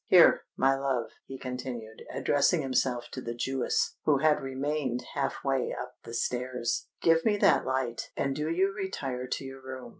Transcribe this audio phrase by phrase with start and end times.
[0.07, 5.75] Here, my love," he continued, addressing himself to the Jewess, who had remained half way
[5.79, 9.89] up the stairs, "give me that light, and do you retire to your room.